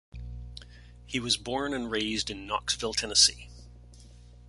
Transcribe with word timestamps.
He 1.05 1.19
was 1.19 1.37
born 1.37 1.75
and 1.75 1.91
raised 1.91 2.31
in 2.31 2.47
Knoxville, 2.47 2.95
Tennessee. 2.95 3.49